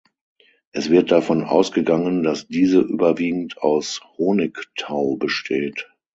Es 0.71 0.89
wird 0.89 1.11
davon 1.11 1.43
ausgegangen, 1.43 2.23
dass 2.23 2.47
diese 2.47 2.79
überwiegend 2.79 3.59
aus 3.59 4.01
Honigtau 4.17 5.15
besteht. 5.17 5.91